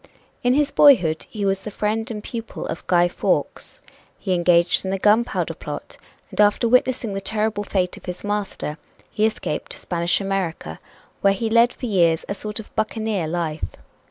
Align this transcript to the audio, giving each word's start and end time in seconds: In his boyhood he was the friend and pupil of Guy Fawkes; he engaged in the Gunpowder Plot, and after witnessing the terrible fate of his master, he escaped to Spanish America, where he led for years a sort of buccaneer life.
In 0.41 0.55
his 0.55 0.71
boyhood 0.71 1.27
he 1.29 1.45
was 1.45 1.59
the 1.59 1.69
friend 1.69 2.09
and 2.09 2.23
pupil 2.23 2.65
of 2.65 2.87
Guy 2.87 3.07
Fawkes; 3.07 3.79
he 4.17 4.33
engaged 4.33 4.83
in 4.83 4.89
the 4.89 4.97
Gunpowder 4.97 5.53
Plot, 5.53 5.97
and 6.31 6.41
after 6.41 6.67
witnessing 6.67 7.13
the 7.13 7.21
terrible 7.21 7.63
fate 7.63 7.95
of 7.97 8.05
his 8.05 8.23
master, 8.23 8.79
he 9.11 9.27
escaped 9.27 9.73
to 9.73 9.77
Spanish 9.77 10.19
America, 10.19 10.79
where 11.21 11.33
he 11.33 11.51
led 11.51 11.71
for 11.71 11.85
years 11.85 12.25
a 12.27 12.33
sort 12.33 12.59
of 12.59 12.75
buccaneer 12.75 13.27
life. 13.27 13.65